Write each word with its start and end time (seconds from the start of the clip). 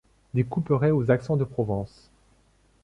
Des 0.33 0.43
couperets 0.43 0.89
aux 0.89 1.11
accents 1.11 1.35
de 1.37 1.43
Provence. 1.43 2.09